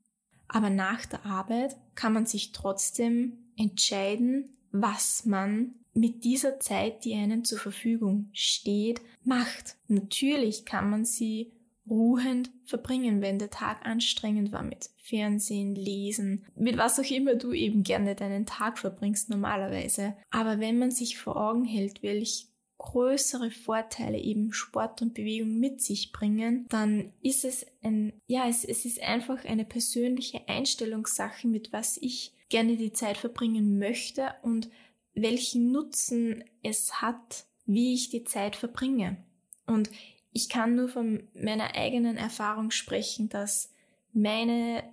Aber 0.47 0.71
nach 0.71 1.05
der 1.05 1.25
Arbeit 1.25 1.77
kann 1.93 2.13
man 2.13 2.25
sich 2.25 2.51
trotzdem 2.51 3.37
entscheiden, 3.55 4.49
was 4.71 5.25
man 5.25 5.75
mit 5.93 6.23
dieser 6.23 6.59
Zeit, 6.59 7.05
die 7.05 7.13
einem 7.13 7.45
zur 7.45 7.59
Verfügung 7.59 8.29
steht, 8.33 9.01
macht. 9.23 9.77
Natürlich 9.87 10.65
kann 10.65 10.89
man 10.89 11.05
sie 11.05 11.51
ruhend 11.89 12.49
verbringen, 12.65 13.21
wenn 13.21 13.39
der 13.39 13.49
Tag 13.49 13.85
anstrengend 13.85 14.51
war 14.51 14.63
mit 14.63 14.89
Fernsehen, 14.97 15.75
Lesen, 15.75 16.45
mit 16.55 16.77
was 16.77 16.99
auch 16.99 17.09
immer 17.09 17.35
du 17.35 17.51
eben 17.51 17.83
gerne 17.83 18.15
deinen 18.15 18.45
Tag 18.45 18.77
verbringst 18.77 19.29
normalerweise. 19.29 20.15
Aber 20.31 20.59
wenn 20.59 20.79
man 20.79 20.91
sich 20.91 21.17
vor 21.17 21.35
Augen 21.35 21.65
hält, 21.65 22.01
welch 22.03 22.47
größere 22.77 23.51
Vorteile 23.51 24.17
eben 24.17 24.51
Sport 24.51 25.01
und 25.01 25.13
Bewegung 25.13 25.57
mit 25.57 25.81
sich 25.81 26.11
bringen, 26.11 26.65
dann 26.69 27.13
ist 27.21 27.45
es 27.45 27.65
ein, 27.81 28.13
ja, 28.27 28.47
es, 28.47 28.65
es 28.65 28.85
ist 28.85 29.01
einfach 29.01 29.45
eine 29.45 29.65
persönliche 29.65 30.47
Einstellungssache, 30.47 31.47
mit 31.47 31.71
was 31.71 31.97
ich 31.97 32.33
gerne 32.49 32.75
die 32.75 32.91
Zeit 32.91 33.17
verbringen 33.17 33.79
möchte 33.79 34.33
und 34.41 34.69
welchen 35.13 35.71
Nutzen 35.71 36.43
es 36.61 37.01
hat, 37.01 37.45
wie 37.65 37.93
ich 37.93 38.09
die 38.09 38.25
Zeit 38.25 38.55
verbringe. 38.55 39.17
Und 39.65 39.89
ich 40.33 40.49
kann 40.49 40.75
nur 40.75 40.89
von 40.89 41.27
meiner 41.33 41.75
eigenen 41.75 42.17
Erfahrung 42.17 42.71
sprechen, 42.71 43.29
dass 43.29 43.71
meine 44.11 44.83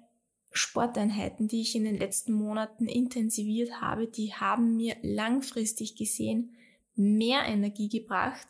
Sporteinheiten, 0.52 1.48
die 1.48 1.62
ich 1.62 1.74
in 1.74 1.84
den 1.84 1.96
letzten 1.96 2.32
Monaten 2.32 2.86
intensiviert 2.86 3.80
habe, 3.80 4.06
die 4.06 4.34
haben 4.34 4.76
mir 4.76 4.96
langfristig 5.02 5.96
gesehen 5.96 6.54
mehr 6.94 7.44
Energie 7.46 7.88
gebracht. 7.88 8.48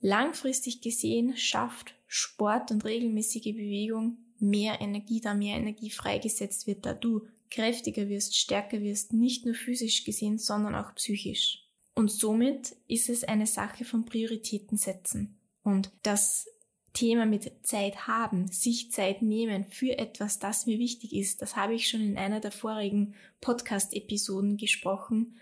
Langfristig 0.00 0.82
gesehen 0.82 1.36
schafft 1.36 1.94
Sport 2.06 2.70
und 2.70 2.84
regelmäßige 2.84 3.54
Bewegung 3.54 4.18
mehr 4.38 4.80
Energie, 4.80 5.20
da 5.20 5.34
mehr 5.34 5.56
Energie 5.56 5.90
freigesetzt 5.90 6.66
wird, 6.66 6.84
da 6.84 6.92
du 6.92 7.22
kräftiger 7.50 8.08
wirst, 8.08 8.36
stärker 8.36 8.82
wirst, 8.82 9.12
nicht 9.12 9.46
nur 9.46 9.54
physisch 9.54 10.04
gesehen, 10.04 10.38
sondern 10.38 10.74
auch 10.74 10.94
psychisch. 10.96 11.64
Und 11.94 12.10
somit 12.10 12.76
ist 12.88 13.08
es 13.08 13.24
eine 13.24 13.46
Sache 13.46 13.84
von 13.84 14.04
Prioritäten 14.04 14.76
setzen. 14.76 15.35
Und 15.66 15.90
das 16.04 16.46
Thema 16.92 17.26
mit 17.26 17.50
Zeit 17.66 18.06
haben, 18.06 18.46
sich 18.46 18.92
Zeit 18.92 19.20
nehmen 19.20 19.64
für 19.64 19.98
etwas, 19.98 20.38
das 20.38 20.64
mir 20.66 20.78
wichtig 20.78 21.12
ist, 21.12 21.42
das 21.42 21.56
habe 21.56 21.74
ich 21.74 21.88
schon 21.88 22.02
in 22.02 22.16
einer 22.16 22.38
der 22.38 22.52
vorigen 22.52 23.16
Podcast-Episoden 23.40 24.58
gesprochen. 24.58 25.34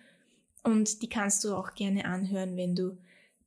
Und 0.62 1.02
die 1.02 1.10
kannst 1.10 1.44
du 1.44 1.54
auch 1.54 1.74
gerne 1.74 2.06
anhören, 2.06 2.56
wenn 2.56 2.74
du 2.74 2.96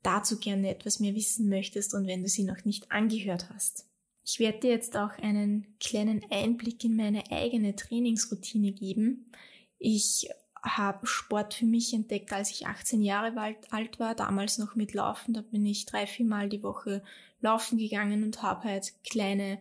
dazu 0.04 0.40
gerne 0.40 0.70
etwas 0.70 1.00
mehr 1.00 1.16
wissen 1.16 1.50
möchtest 1.50 1.96
und 1.96 2.06
wenn 2.06 2.22
du 2.22 2.30
sie 2.30 2.44
noch 2.44 2.64
nicht 2.64 2.92
angehört 2.92 3.50
hast. 3.50 3.88
Ich 4.24 4.38
werde 4.38 4.60
dir 4.60 4.70
jetzt 4.70 4.96
auch 4.96 5.18
einen 5.18 5.66
kleinen 5.80 6.22
Einblick 6.30 6.84
in 6.84 6.96
meine 6.96 7.24
eigene 7.32 7.76
Trainingsroutine 7.76 8.72
geben. 8.72 9.32
Ich 9.80 10.30
habe 10.64 11.06
Sport 11.06 11.54
für 11.54 11.66
mich 11.66 11.94
entdeckt, 11.94 12.32
als 12.34 12.52
ich 12.52 12.68
18 12.68 13.02
Jahre 13.02 13.56
alt 13.70 14.00
war, 14.00 14.16
damals 14.16 14.58
noch 14.58 14.76
mit 14.76 14.94
Laufen. 14.94 15.34
Da 15.34 15.42
bin 15.42 15.66
ich 15.66 15.86
drei, 15.86 16.08
vier 16.08 16.26
Mal 16.26 16.50
die 16.50 16.64
Woche 16.64 17.04
laufen 17.42 17.78
gegangen 17.78 18.24
und 18.24 18.42
habe 18.42 18.64
halt 18.64 18.94
kleine 19.04 19.60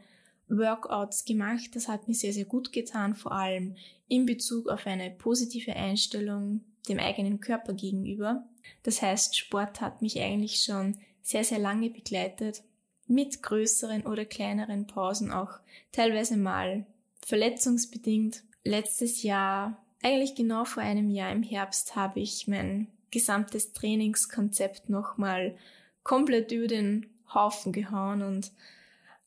Workouts 0.49 1.25
gemacht. 1.25 1.75
Das 1.75 1.89
hat 1.89 2.09
mir 2.09 2.15
sehr, 2.15 2.33
sehr 2.33 2.45
gut 2.45 2.73
getan, 2.73 3.15
vor 3.15 3.33
allem 3.33 3.77
in 4.09 4.27
Bezug 4.27 4.69
auf 4.69 4.87
eine 4.87 5.11
positive 5.11 5.75
Einstellung 5.75 6.63
dem 6.89 6.99
eigenen 6.99 7.41
Körper 7.41 7.75
gegenüber. 7.75 8.45
Das 8.83 9.03
heißt, 9.03 9.37
Sport 9.37 9.81
hat 9.81 10.03
mich 10.03 10.21
eigentlich 10.21 10.63
schon 10.63 10.99
sehr, 11.23 11.45
sehr 11.45 11.59
lange 11.59 11.91
begleitet 11.91 12.63
mit 13.09 13.43
größeren 13.43 14.07
oder 14.07 14.25
kleineren 14.25 14.87
Pausen 14.87 15.31
auch 15.33 15.59
teilweise 15.93 16.37
mal 16.37 16.87
verletzungsbedingt. 17.25 18.43
Letztes 18.65 19.23
Jahr, 19.23 19.85
eigentlich 20.03 20.35
genau 20.35 20.65
vor 20.65 20.83
einem 20.83 21.11
Jahr 21.11 21.33
im 21.33 21.43
Herbst, 21.43 21.97
habe 21.97 22.21
ich 22.21 22.47
mein 22.49 22.89
gesamtes 23.11 23.73
Trainingskonzept 23.73 24.89
nochmal 24.89 25.57
komplett 26.03 26.53
über 26.53 26.67
den 26.67 27.07
Haufen 27.33 27.73
gehauen 27.73 28.23
und 28.23 28.53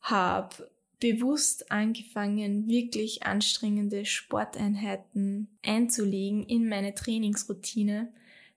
habe 0.02 0.70
bewusst 1.00 1.72
angefangen, 1.72 2.68
wirklich 2.68 3.24
anstrengende 3.24 4.06
Sporteinheiten 4.06 5.48
einzulegen 5.66 6.44
in 6.46 6.68
meine 6.68 6.94
Trainingsroutine, 6.94 8.12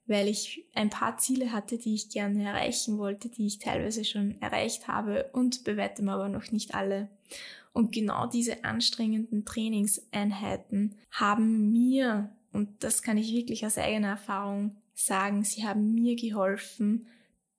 weil 0.06 0.28
ich 0.28 0.64
ein 0.74 0.90
paar 0.90 1.18
Ziele 1.18 1.52
hatte, 1.52 1.78
die 1.78 1.94
ich 1.94 2.10
gerne 2.10 2.44
erreichen 2.44 2.98
wollte, 2.98 3.28
die 3.28 3.46
ich 3.46 3.58
teilweise 3.58 4.04
schon 4.04 4.40
erreicht 4.40 4.88
habe 4.88 5.30
und 5.32 5.64
bei 5.64 5.76
weitem 5.76 6.08
aber 6.08 6.28
noch 6.28 6.50
nicht 6.50 6.74
alle. 6.74 7.08
Und 7.72 7.92
genau 7.92 8.26
diese 8.26 8.64
anstrengenden 8.64 9.44
Trainingseinheiten 9.44 10.96
haben 11.10 11.70
mir, 11.70 12.34
und 12.52 12.84
das 12.84 13.02
kann 13.02 13.16
ich 13.16 13.32
wirklich 13.32 13.64
aus 13.64 13.78
eigener 13.78 14.08
Erfahrung 14.08 14.76
sagen, 14.94 15.42
sie 15.42 15.66
haben 15.66 15.94
mir 15.94 16.16
geholfen, 16.16 17.06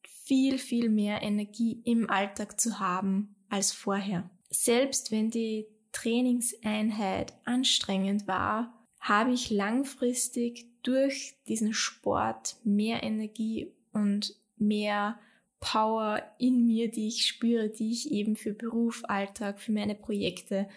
viel, 0.03 0.57
viel 0.57 0.89
mehr 0.89 1.21
Energie 1.21 1.81
im 1.83 2.09
Alltag 2.09 2.59
zu 2.59 2.79
haben 2.79 3.35
als 3.49 3.71
vorher. 3.71 4.29
Selbst 4.49 5.11
wenn 5.11 5.29
die 5.29 5.67
Trainingseinheit 5.91 7.33
anstrengend 7.45 8.27
war, 8.27 8.73
habe 8.99 9.33
ich 9.33 9.49
langfristig 9.49 10.67
durch 10.83 11.35
diesen 11.47 11.73
Sport 11.73 12.57
mehr 12.63 13.03
Energie 13.03 13.73
und 13.91 14.35
mehr 14.57 15.19
Power 15.63 16.21
in 16.37 16.65
mir, 16.65 16.91
die 16.91 17.07
ich 17.07 17.25
spüre, 17.25 17.69
die 17.69 17.91
ich 17.91 18.11
eben 18.11 18.35
für 18.35 18.53
Beruf, 18.53 19.03
Alltag, 19.07 19.59
für 19.61 19.71
meine 19.71 19.95
Projekte 19.95 20.67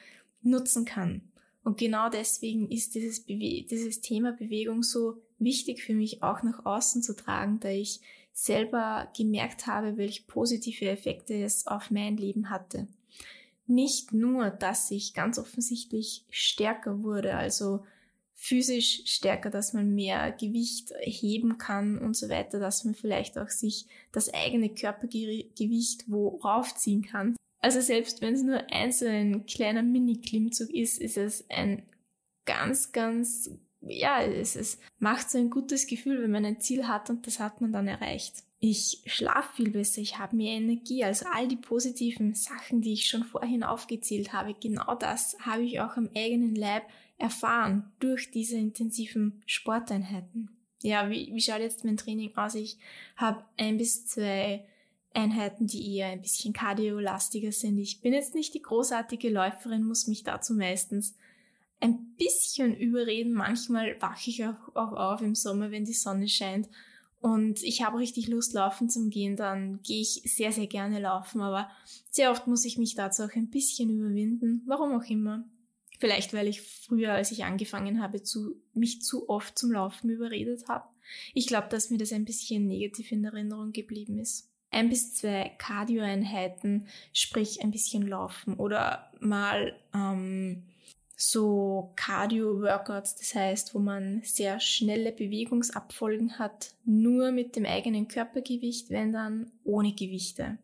nutzen 0.43 0.85
kann. 0.85 1.23
Und 1.65 1.79
genau 1.79 2.09
deswegen 2.09 2.71
ist 2.71 2.95
dieses, 2.95 3.21
Bewe 3.21 3.67
dieses 3.69 4.01
Thema 4.01 4.33
Bewegung 4.33 4.85
so 4.85 5.21
wichtig 5.39 5.83
für 5.83 5.95
mich 5.95 6.23
auch 6.23 6.43
nach 6.45 6.65
außen 6.65 7.03
zu 7.03 7.17
tragen, 7.17 7.59
da 7.59 7.69
ich 7.69 8.01
selber 8.33 9.11
gemerkt 9.17 9.67
habe, 9.67 9.97
welche 9.97 10.23
positive 10.23 10.89
Effekte 10.89 11.35
es 11.35 11.67
auf 11.67 11.91
mein 11.91 12.17
Leben 12.17 12.51
hatte. 12.51 12.87
Nicht 13.67 14.13
nur, 14.13 14.51
dass 14.51 14.91
ich 14.93 15.15
ganz 15.15 15.39
offensichtlich 15.39 16.25
stärker 16.31 17.03
wurde, 17.03 17.35
also 17.35 17.81
physisch 18.39 19.03
stärker, 19.07 19.49
dass 19.51 19.73
man 19.73 19.95
mehr 19.95 20.31
Gewicht 20.31 20.93
heben 21.01 21.57
kann 21.57 21.99
und 21.99 22.15
so 22.15 22.29
weiter, 22.29 22.61
dass 22.61 22.85
man 22.85 22.95
vielleicht 22.95 23.39
auch 23.39 23.49
sich 23.49 23.87
das 24.13 24.33
eigene 24.33 24.69
Körpergewicht 24.69 26.05
wo 26.07 26.37
raufziehen 26.45 27.03
kann. 27.03 27.35
Also 27.61 27.81
selbst 27.81 28.21
wenn 28.21 28.35
es 28.35 28.43
nur 28.43 28.63
ein 28.71 28.93
so 28.93 29.07
ein 29.07 29.47
kleiner 29.47 29.83
Mini-Klimmzug 29.83 30.71
ist, 30.71 31.01
ist 31.01 31.17
es 31.17 31.49
ein 31.49 31.83
ganz, 32.45 32.93
ganz, 32.93 33.51
ja, 33.81 34.23
es, 34.23 34.55
es 34.55 34.79
macht 34.99 35.31
so 35.31 35.39
ein 35.39 35.51
gutes 35.51 35.87
Gefühl, 35.87 36.23
wenn 36.23 36.31
man 36.31 36.45
ein 36.45 36.61
Ziel 36.61 36.87
hat 36.87 37.09
und 37.09 37.27
das 37.27 37.41
hat 37.41 37.63
man 37.63 37.73
dann 37.73 37.89
erreicht. 37.89 38.45
Ich 38.59 39.03
schlafe 39.07 39.57
viel 39.57 39.71
besser, 39.71 40.03
ich 40.03 40.19
habe 40.19 40.37
mehr 40.37 40.53
Energie. 40.53 41.05
Also 41.05 41.27
all 41.33 41.49
die 41.49 41.57
positiven 41.57 42.35
Sachen, 42.35 42.83
die 42.83 42.93
ich 42.93 43.09
schon 43.09 43.25
vorhin 43.25 43.63
aufgezählt 43.63 44.33
habe, 44.35 44.55
genau 44.55 44.95
das 44.95 45.37
habe 45.41 45.63
ich 45.63 45.81
auch 45.81 45.97
am 45.97 46.11
eigenen 46.15 46.55
Leib 46.55 46.85
erfahren 47.19 47.93
durch 47.99 48.31
diese 48.31 48.57
intensiven 48.57 49.43
Sporteinheiten. 49.47 50.51
Ja, 50.83 51.11
wie, 51.11 51.33
wie 51.33 51.41
schaut 51.41 51.61
jetzt 51.61 51.85
mein 51.85 51.97
Training 51.97 52.37
aus? 52.37 52.55
Ich 52.55 52.79
habe 53.17 53.45
ein 53.57 53.79
bis 53.79 54.07
zwei 54.07 54.67
Einheiten, 55.15 55.67
die 55.67 55.97
eher 55.97 56.09
ein 56.09 56.21
bisschen 56.21 56.53
kardiolastiger 56.53 57.53
sind. 57.53 57.79
Ich 57.79 58.01
bin 58.03 58.13
jetzt 58.13 58.35
nicht 58.35 58.53
die 58.55 58.63
großartige 58.63 59.31
Läuferin, 59.31 59.85
muss 59.85 60.07
mich 60.07 60.23
dazu 60.25 60.55
meistens 60.55 61.17
ein 61.81 62.15
bisschen 62.19 62.77
überreden. 62.77 63.33
Manchmal 63.33 64.01
wache 64.01 64.31
ich 64.31 64.45
auch, 64.45 64.75
auch 64.75 64.93
auf 64.93 65.23
im 65.23 65.35
Sommer, 65.35 65.71
wenn 65.71 65.85
die 65.85 65.95
Sonne 65.95 66.29
scheint 66.29 66.69
und 67.27 67.63
ich 67.65 67.83
habe 67.83 67.99
richtig 67.99 68.29
Lust, 68.29 68.53
laufen 68.53 68.89
zu 68.89 69.09
gehen, 69.09 69.35
dann 69.35 69.81
gehe 69.83 70.01
ich 70.01 70.23
sehr, 70.25 70.53
sehr 70.53 70.69
gerne 70.69 71.01
laufen. 71.01 71.41
Aber 71.41 71.69
sehr 72.09 72.31
oft 72.31 72.47
muss 72.47 72.65
ich 72.65 72.79
mich 72.79 72.95
dazu 72.95 73.25
auch 73.25 73.35
ein 73.35 73.51
bisschen 73.51 73.91
überwinden. 73.91 74.63
Warum 74.67 74.93
auch 74.93 75.05
immer. 75.11 75.45
Vielleicht, 75.99 76.35
weil 76.35 76.49
ich 76.49 76.63
früher, 76.63 77.13
als 77.13 77.33
ich 77.33 77.45
angefangen 77.45 78.03
habe, 78.03 78.23
zu, 78.23 78.57
mich 78.75 79.03
zu 79.03 79.29
oft 79.29 79.59
zum 79.59 79.73
Laufen 79.73 80.11
überredet 80.11 80.69
habe. 80.69 80.87
Ich 81.35 81.47
glaube, 81.47 81.69
dass 81.69 81.91
mir 81.91 81.99
das 81.99 82.13
ein 82.13 82.25
bisschen 82.25 82.67
negativ 82.67 83.13
in 83.13 83.25
Erinnerung 83.25 83.73
geblieben 83.73 84.19
ist. 84.19 84.51
Ein 84.71 84.89
bis 84.89 85.15
zwei 85.15 85.55
Cardio-Einheiten, 85.59 86.87
sprich 87.13 87.63
ein 87.63 87.71
bisschen 87.71 88.07
laufen 88.07 88.55
oder 88.55 89.11
mal 89.21 89.75
ähm, 89.95 90.65
so 91.17 91.93
Cardio-Workouts, 91.97 93.17
das 93.17 93.35
heißt, 93.35 93.75
wo 93.75 93.79
man 93.79 94.21
sehr 94.23 94.61
schnelle 94.61 95.13
Bewegungsabfolgen 95.13 96.39
hat, 96.39 96.75
nur 96.85 97.33
mit 97.33 97.57
dem 97.57 97.65
eigenen 97.65 98.07
Körpergewicht, 98.07 98.91
wenn 98.91 99.13
dann 99.13 99.51
ohne 99.65 99.95
Gewichte. 99.95 100.59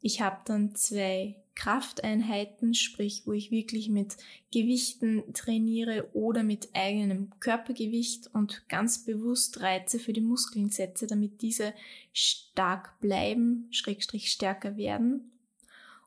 Ich 0.00 0.20
habe 0.20 0.38
dann 0.44 0.74
zwei 0.74 1.36
Krafteinheiten, 1.54 2.74
sprich, 2.74 3.22
wo 3.26 3.32
ich 3.32 3.50
wirklich 3.50 3.88
mit 3.88 4.16
Gewichten 4.52 5.22
trainiere 5.32 6.08
oder 6.14 6.42
mit 6.42 6.70
eigenem 6.74 7.30
Körpergewicht 7.40 8.30
und 8.34 8.68
ganz 8.68 9.04
bewusst 9.04 9.60
Reize 9.60 9.98
für 9.98 10.12
die 10.12 10.20
Muskeln 10.20 10.70
setze, 10.70 11.06
damit 11.06 11.42
diese 11.42 11.74
stark 12.12 12.98
bleiben, 13.00 13.68
schrägstrich 13.70 14.30
stärker 14.30 14.76
werden. 14.76 15.32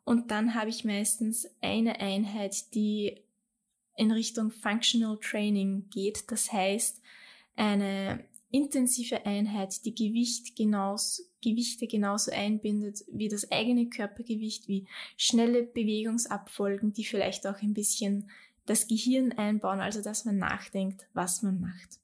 Und 0.03 0.31
dann 0.31 0.53
habe 0.53 0.69
ich 0.69 0.85
meistens 0.85 1.47
eine 1.61 1.99
Einheit, 1.99 2.73
die 2.75 3.21
in 3.95 4.11
Richtung 4.11 4.51
Functional 4.51 5.17
Training 5.19 5.89
geht. 5.89 6.31
Das 6.31 6.51
heißt, 6.51 7.01
eine 7.55 8.25
intensive 8.51 9.25
Einheit, 9.25 9.83
die 9.85 9.95
Gewicht 9.95 10.55
genauso, 10.55 11.23
Gewichte 11.49 11.87
genauso 11.87 12.31
einbindet 12.31 13.03
wie 13.11 13.29
das 13.29 13.51
eigene 13.51 13.87
Körpergewicht, 13.87 14.67
wie 14.67 14.87
schnelle 15.17 15.63
Bewegungsabfolgen, 15.63 16.93
die 16.93 17.05
vielleicht 17.05 17.47
auch 17.47 17.61
ein 17.61 17.73
bisschen 17.73 18.29
das 18.65 18.87
Gehirn 18.87 19.31
einbauen, 19.33 19.79
also 19.79 20.01
dass 20.01 20.25
man 20.25 20.37
nachdenkt, 20.37 21.07
was 21.13 21.43
man 21.43 21.61
macht 21.61 21.99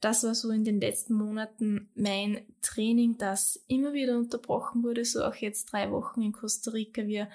das 0.00 0.24
war 0.24 0.34
so 0.34 0.50
in 0.50 0.64
den 0.64 0.80
letzten 0.80 1.14
Monaten 1.14 1.90
mein 1.94 2.40
Training, 2.62 3.18
das 3.18 3.62
immer 3.68 3.92
wieder 3.92 4.16
unterbrochen 4.16 4.82
wurde, 4.82 5.04
so 5.04 5.22
auch 5.22 5.34
jetzt 5.34 5.72
drei 5.72 5.90
Wochen 5.90 6.22
in 6.22 6.32
Costa 6.32 6.70
Rica. 6.70 7.06
Wir 7.06 7.28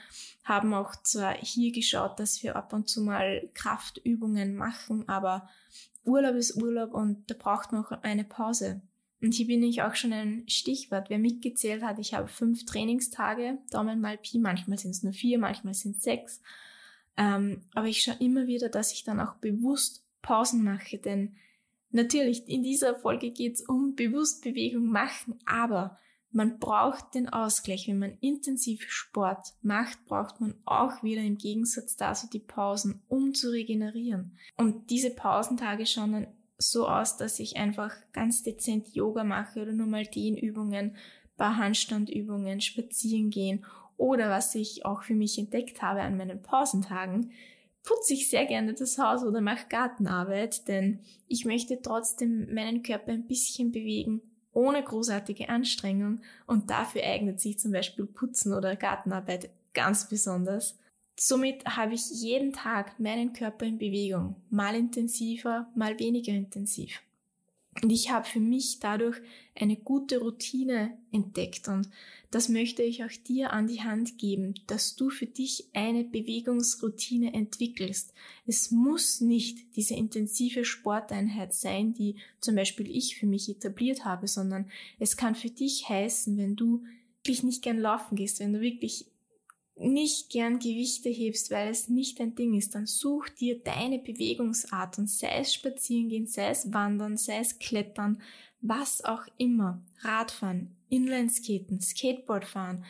haben 0.44 0.74
auch 0.74 0.96
zwar 1.04 1.36
hier 1.36 1.72
geschaut, 1.72 2.20
dass 2.20 2.42
wir 2.42 2.56
ab 2.56 2.74
und 2.74 2.89
zu 2.89 3.01
mal 3.01 3.48
Kraftübungen 3.54 4.56
machen, 4.56 5.08
aber 5.08 5.48
Urlaub 6.06 6.36
ist 6.36 6.56
Urlaub 6.62 6.94
und 6.94 7.30
da 7.30 7.36
braucht 7.38 7.72
man 7.72 7.86
auch 7.86 7.92
eine 8.04 8.24
Pause. 8.24 8.82
Und 9.22 9.34
hier 9.34 9.48
bin 9.48 9.63
ich 9.63 9.81
auch 9.81 9.95
schon 9.95 10.13
ein 10.13 10.48
Stichwort. 10.48 11.10
Wer 11.10 11.19
mitgezählt 11.19 11.84
hat, 11.84 12.00
ich 12.00 12.13
habe 12.13 12.27
fünf 12.27 12.65
Trainingstage, 12.65 13.57
Daumen 13.72 14.01
mal 14.01 14.17
Pi, 14.17 14.39
manchmal 14.39 14.77
sind 14.77 14.91
es 14.91 15.03
nur 15.03 15.13
vier, 15.13 15.39
manchmal 15.39 15.74
sind 15.74 15.95
es 15.95 16.03
sechs. 16.03 16.41
Ähm, 17.17 17.62
aber 17.74 17.88
ich 17.88 18.01
schaue 18.01 18.17
immer 18.19 18.48
wieder, 18.48 18.69
dass 18.69 18.91
ich 18.91 19.03
dann 19.03 19.19
auch 19.19 19.36
bewusst 19.36 20.06
Pausen 20.21 20.63
mache, 20.63 20.97
denn 20.97 21.36
Natürlich, 21.95 22.49
in 22.49 22.62
dieser 22.62 22.93
Folge 22.93 23.32
geht 23.32 23.54
es 23.54 23.62
um 23.62 23.95
Bewusstbewegung 23.95 24.86
machen, 24.86 25.39
aber 25.45 25.97
man 26.30 26.60
braucht 26.60 27.15
den 27.15 27.30
Ausgleich. 27.30 27.88
Wenn 27.88 27.99
man 27.99 28.17
intensiv 28.19 28.84
Sport 28.89 29.54
macht, 29.62 30.04
braucht 30.04 30.41
man 30.41 30.56
auch 30.65 31.04
wieder 31.04 31.21
im 31.21 31.38
Gegensatz 31.38 31.95
dazu 31.95 32.28
die 32.28 32.39
Pausen, 32.39 33.01
um 33.08 33.34
zu 33.34 33.49
regenerieren. 33.49 34.38
Und 34.58 34.89
diese 34.89 35.10
Pausentage 35.10 35.86
schauen 35.86 36.12
dann 36.12 36.28
so 36.58 36.88
aus, 36.88 37.18
dass 37.18 37.39
ich 37.39 37.58
einfach 37.58 37.94
ganz 38.13 38.44
dezent 38.44 38.96
Yoga 38.96 39.24
mache 39.24 39.62
oder 39.62 39.74
nur 39.74 39.88
mal 39.88 40.06
Dehnübungen, 40.06 40.96
paar 41.38 41.58
Handstandübungen, 41.58 42.62
spazieren 42.62 43.30
gehen 43.30 43.65
oder 43.98 44.30
was 44.30 44.56
ich 44.56 44.86
auch 44.86 45.04
für 45.04 45.15
mich 45.15 45.38
entdeckt 45.38 45.82
habe 45.82 46.02
an 46.02 46.18
meinen 46.18 46.41
Pausentagen, 46.41 47.32
putze 47.84 48.13
ich 48.13 48.30
sehr 48.30 48.46
gerne 48.46 48.74
das 48.74 48.98
Haus 48.98 49.24
oder 49.24 49.41
mache 49.41 49.68
Gartenarbeit, 49.70 50.68
denn 50.68 51.00
ich 51.28 51.46
möchte 51.46 51.82
trotzdem 51.82 52.54
meinen 52.54 52.84
Körper 52.84 53.12
ein 53.12 53.28
bisschen 53.28 53.72
bewegen, 53.72 54.22
ohne 54.52 54.84
großartige 54.84 55.50
Anstrengung 55.50 56.22
und 56.48 56.70
dafür 56.70 57.04
eignet 57.04 57.39
sich 57.39 57.60
zum 57.60 57.72
Beispiel 57.72 58.06
Putzen 58.06 58.54
oder 58.54 58.76
Gartenarbeit 58.76 59.50
ganz 59.74 60.10
besonders. 60.10 60.78
Somit 61.17 61.65
habe 61.65 61.93
ich 61.93 62.10
jeden 62.10 62.51
Tag 62.51 62.99
meinen 62.99 63.34
Körper 63.34 63.65
in 63.65 63.78
Bewegung, 63.78 64.36
mal 64.49 64.75
intensiver, 64.75 65.69
mal 65.75 65.97
weniger 65.97 66.34
intensiv. 66.34 67.01
Und 67.82 67.91
ich 67.91 68.10
habe 68.10 68.25
für 68.25 68.39
mich 68.39 68.80
dadurch 68.80 69.17
eine 69.54 69.75
gute 69.75 70.19
Routine 70.19 70.97
entdeckt 71.12 71.67
und 71.67 71.89
das 72.32 72.49
möchte 72.49 72.84
ich 72.84 73.04
auch 73.04 73.12
dir 73.28 73.54
an 73.54 73.67
die 73.67 73.82
Hand 73.82 74.17
geben, 74.17 74.56
dass 74.67 74.95
du 74.95 75.10
für 75.10 75.25
dich 75.25 75.69
eine 75.73 76.04
Bewegungsroutine 76.04 77.34
entwickelst. 77.34 78.13
Es 78.45 78.71
muss 78.71 79.21
nicht 79.21 79.75
diese 79.75 79.93
intensive 79.93 80.65
Sporteinheit 80.65 81.54
sein, 81.54 81.93
die 81.93 82.15
zum 82.39 82.56
Beispiel 82.56 82.89
ich 82.89 83.17
für 83.17 83.25
mich 83.25 83.49
etabliert 83.49 84.04
habe, 84.04 84.28
sondern 84.28 84.69
es 84.99 85.15
kann 85.17 85.36
für 85.36 85.49
dich 85.49 85.88
heißen, 85.88 86.38
wenn 86.38 86.56
du 86.56 86.84
wirklich 87.23 87.43
nicht 87.43 87.62
gern 87.62 87.80
laufen 87.80 88.15
gehst, 88.15 88.39
wenn 88.39 88.54
du 88.54 88.62
wirklich 88.62 89.06
nicht 89.78 90.30
gern 90.30 90.60
Gewichte 90.60 91.10
hebst, 91.10 91.52
weil 91.52 91.70
es 91.70 91.90
nicht 91.90 92.20
dein 92.20 92.36
Ding 92.36 92.54
ist, 92.58 92.76
dann 92.76 92.86
such 92.86 93.30
dir 93.30 93.60
deine 93.60 94.00
Bewegungsart 94.00 94.98
und 94.98 95.10
sei 95.10 95.40
es 95.40 95.54
spazieren 95.54 96.10
gehen, 96.10 96.28
sei 96.28 96.50
es 96.50 96.72
wandern, 96.72 97.18
sei 97.18 97.40
es 97.40 97.60
klettern, 97.60 98.22
was 98.62 99.04
auch 99.04 99.24
immer. 99.38 99.82
Radfahren, 100.00 100.76
Inlineskaten, 100.90 101.82
Skateboard 101.82 102.46
fahren, 102.46 102.86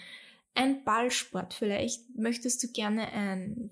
ein 0.54 0.84
Ballsport. 0.84 1.54
Vielleicht 1.54 2.16
möchtest 2.16 2.64
du 2.64 2.68
gerne 2.70 3.12
ein, 3.12 3.72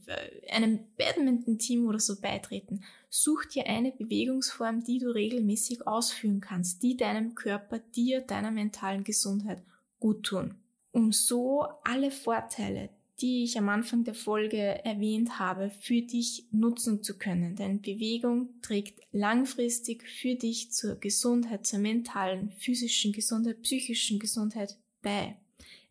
einem 0.51 0.79
Badminton-Team 0.97 1.87
oder 1.87 1.99
so 1.99 2.19
beitreten. 2.19 2.83
Such 3.09 3.45
dir 3.45 3.67
eine 3.67 3.91
Bewegungsform, 3.91 4.83
die 4.83 4.97
du 4.97 5.13
regelmäßig 5.13 5.87
ausführen 5.87 6.41
kannst, 6.41 6.83
die 6.83 6.97
deinem 6.97 7.35
Körper, 7.35 7.79
dir, 7.79 8.21
deiner 8.21 8.51
mentalen 8.51 9.03
Gesundheit 9.03 9.61
gut 9.99 10.23
tun. 10.23 10.55
Um 10.91 11.11
so 11.11 11.67
alle 11.83 12.11
Vorteile, 12.11 12.89
die 13.21 13.43
ich 13.43 13.57
am 13.57 13.69
Anfang 13.69 14.03
der 14.03 14.15
Folge 14.15 14.57
erwähnt 14.57 15.39
habe, 15.39 15.69
für 15.69 16.01
dich 16.01 16.47
nutzen 16.51 17.03
zu 17.03 17.17
können. 17.17 17.55
Denn 17.55 17.81
Bewegung 17.81 18.49
trägt 18.61 18.99
langfristig 19.11 20.07
für 20.07 20.35
dich 20.35 20.71
zur 20.71 20.95
Gesundheit, 20.95 21.65
zur 21.65 21.79
mentalen, 21.79 22.51
physischen 22.57 23.13
Gesundheit, 23.13 23.61
psychischen 23.61 24.19
Gesundheit 24.19 24.77
bei. 25.01 25.37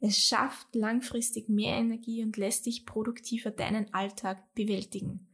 Es 0.01 0.19
schafft 0.19 0.75
langfristig 0.75 1.49
mehr 1.49 1.77
Energie 1.77 2.25
und 2.25 2.37
lässt 2.37 2.67
dich 2.67 2.85
produktiver 2.85 3.53
deinen 3.53 3.95
Alltag 3.95 4.53
bewältigen. 4.55 5.29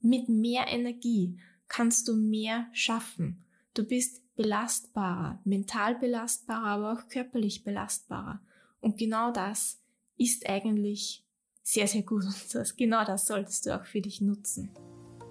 Mit 0.00 0.28
mehr 0.28 0.66
Energie 0.68 1.36
kannst 1.66 2.06
du 2.06 2.14
mehr 2.14 2.68
schaffen. 2.72 3.44
Du 3.74 3.84
bist 3.84 4.22
belastbarer, 4.36 5.40
mental 5.44 5.96
belastbarer, 5.96 6.64
aber 6.64 6.92
auch 6.92 7.08
körperlich 7.08 7.64
belastbarer. 7.64 8.40
Und 8.80 8.98
genau 8.98 9.32
das 9.32 9.80
ist 10.16 10.48
eigentlich 10.48 11.23
sehr, 11.64 11.88
sehr 11.88 12.02
gut 12.02 12.24
und 12.24 12.54
das, 12.54 12.76
genau 12.76 13.04
das 13.04 13.26
solltest 13.26 13.66
du 13.66 13.74
auch 13.74 13.84
für 13.84 14.00
dich 14.00 14.20
nutzen. 14.20 14.70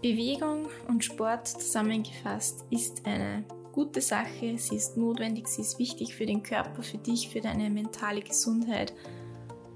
Bewegung 0.02 0.68
und 0.90 1.06
Sport 1.06 1.48
zusammengefasst 1.48 2.66
ist 2.72 3.06
eine 3.06 3.46
gute 3.72 4.02
Sache, 4.02 4.58
sie 4.58 4.76
ist 4.76 4.98
notwendig, 4.98 5.48
sie 5.48 5.62
ist 5.62 5.80
wichtig 5.80 6.14
für 6.14 6.26
den 6.26 6.44
Körper, 6.44 6.84
für 6.84 6.98
dich, 6.98 7.30
für 7.30 7.40
deine 7.40 7.70
mentale 7.70 8.22
Gesundheit. 8.22 8.94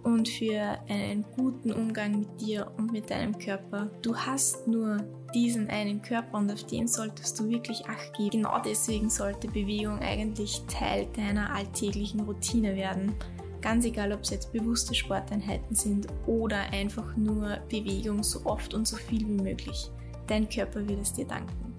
und 0.03 0.29
für 0.29 0.79
einen 0.87 1.25
guten 1.35 1.73
Umgang 1.73 2.19
mit 2.19 2.39
dir 2.39 2.71
und 2.77 2.93
mit 2.93 3.09
deinem 3.09 3.37
Körper. 3.37 3.89
Du 4.01 4.15
hast 4.15 4.65
nur 4.65 4.97
diesen 5.35 5.69
einen 5.69 6.01
Körper 6.01 6.37
und 6.37 6.49
auf 6.49 6.63
den 6.63 6.87
solltest 6.87 7.37
du 7.39 7.49
wirklich 7.49 7.85
Acht 7.87 8.15
geben. 8.15 8.43
Genau 8.43 8.59
deswegen 8.59 9.09
sollte 9.09 9.49
Bewegung 9.49 9.99
eigentlich 9.99 10.61
Teil 10.67 11.07
deiner 11.17 11.53
alltäglichen 11.53 12.21
Routine 12.21 12.75
werden. 12.77 13.13
Ganz 13.61 13.85
egal, 13.85 14.13
ob 14.13 14.21
es 14.21 14.29
jetzt 14.29 14.51
bewusste 14.51 14.93
Sporteinheiten 14.93 15.75
sind 15.75 16.07
oder 16.25 16.57
einfach 16.71 17.15
nur 17.17 17.57
Bewegung 17.69 18.23
so 18.23 18.45
oft 18.45 18.73
und 18.73 18.87
so 18.87 18.95
viel 18.95 19.27
wie 19.27 19.41
möglich. 19.41 19.89
Dein 20.27 20.47
Körper 20.47 20.87
wird 20.87 21.01
es 21.01 21.13
dir 21.13 21.25
danken. 21.25 21.73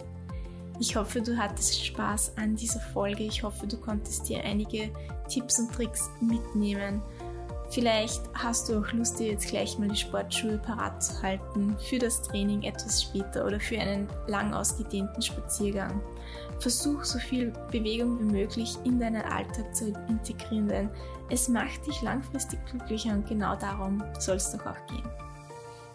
Ich 0.80 0.94
hoffe, 0.94 1.20
du 1.20 1.36
hattest 1.36 1.84
Spaß 1.84 2.36
an 2.36 2.54
dieser 2.54 2.80
Folge. 2.80 3.24
Ich 3.24 3.42
hoffe, 3.42 3.66
du 3.66 3.76
konntest 3.76 4.28
dir 4.28 4.44
einige 4.44 4.90
Tipps 5.28 5.58
und 5.58 5.72
Tricks 5.72 6.08
mitnehmen 6.20 7.02
Vielleicht 7.70 8.22
hast 8.32 8.68
du 8.68 8.78
auch 8.78 8.92
Lust, 8.92 9.18
dir 9.18 9.32
jetzt 9.32 9.48
gleich 9.48 9.78
mal 9.78 9.88
die 9.88 9.96
Sportschuhe 9.96 10.58
parat 10.58 11.02
zu 11.02 11.22
halten 11.22 11.76
für 11.78 11.98
das 11.98 12.22
Training 12.22 12.62
etwas 12.62 13.02
später 13.02 13.44
oder 13.44 13.60
für 13.60 13.78
einen 13.78 14.08
lang 14.26 14.54
ausgedehnten 14.54 15.20
Spaziergang. 15.20 16.00
Versuch 16.60 17.04
so 17.04 17.18
viel 17.18 17.52
Bewegung 17.70 18.18
wie 18.20 18.38
möglich 18.40 18.76
in 18.84 18.98
deinen 18.98 19.22
Alltag 19.22 19.74
zu 19.76 19.92
integrieren, 20.08 20.68
denn 20.68 20.90
es 21.28 21.48
macht 21.48 21.86
dich 21.86 22.00
langfristig 22.00 22.58
glücklicher 22.66 23.12
und 23.12 23.26
genau 23.28 23.54
darum 23.54 24.02
soll 24.18 24.36
es 24.36 24.50
doch 24.50 24.64
auch 24.64 24.86
gehen. 24.86 25.08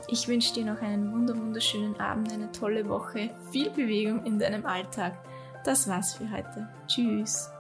Ich 0.10 0.28
wünsche 0.28 0.54
dir 0.54 0.66
noch 0.66 0.82
einen 0.82 1.12
wunderschönen 1.12 2.00
Abend, 2.00 2.32
eine 2.32 2.52
tolle 2.52 2.88
Woche, 2.88 3.32
viel 3.52 3.72
Bewegung 3.72 4.24
in 4.26 4.38
deinem 4.38 4.66
Alltag. 4.66 5.18
Das 5.64 5.88
war's 5.88 6.14
für 6.14 6.30
heute. 6.30 6.70
Tschüss. 6.88 7.53